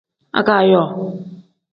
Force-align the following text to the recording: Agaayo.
Agaayo. 0.39 0.83